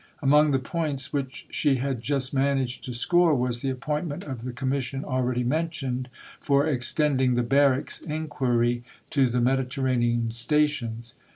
[0.23, 4.51] Among the points which she had just managed to score was the appointment of the
[4.51, 11.13] Commission already mentioned, for extending the Barracks Inquiry to the Mediterranean stations.